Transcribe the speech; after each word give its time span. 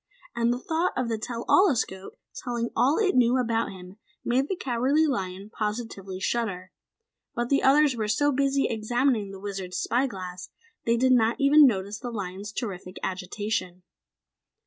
And 0.35 0.51
the 0.51 0.57
thought 0.57 0.93
of 0.97 1.09
the 1.09 1.19
tell 1.19 1.45
all 1.47 1.69
escope 1.69 2.13
telling 2.33 2.71
all 2.75 2.97
it 2.97 3.13
knew 3.15 3.37
about 3.37 3.69
him 3.69 3.97
made 4.25 4.47
the 4.47 4.55
Cowardly 4.55 5.05
Lion 5.05 5.51
positively 5.51 6.19
shudder. 6.19 6.71
But 7.35 7.49
the 7.49 7.61
others 7.61 7.95
were 7.95 8.07
so 8.07 8.31
busy 8.31 8.65
examining 8.67 9.29
the 9.29 9.39
Wizard's 9.39 9.77
spy 9.77 10.07
glass, 10.07 10.49
they 10.87 10.97
did 10.97 11.11
not 11.11 11.35
even 11.39 11.67
notice 11.67 11.99
the 11.99 12.09
lion's 12.09 12.51
terrific 12.51 12.97
agitation. 13.03 13.83